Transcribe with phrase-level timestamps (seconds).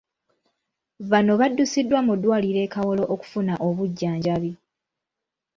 [1.11, 4.51] Bano baddusiddwa mu ddwaliro e Kawolo okufuna obujjanjabi.